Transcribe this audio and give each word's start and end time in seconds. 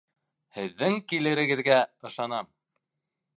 Һеҙҙең 0.57 0.97
килерегеҙгә 1.13 1.77
ышанам. 2.11 2.51